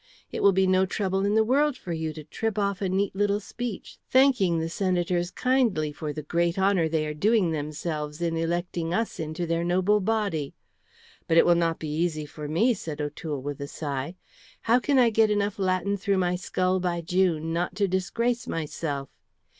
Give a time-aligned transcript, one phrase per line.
[0.31, 3.15] It will be no trouble in the world for you to trip off a neat
[3.15, 8.35] little speech, thanking the Senators kindly for the great honour they are doing themselves in
[8.35, 10.55] electing us into their noble body.
[11.27, 14.15] But it will not be easy for me," said O'Toole, with a sigh.
[14.61, 19.07] "How can I get enough Latin through my skull by June not to disgrace myself?"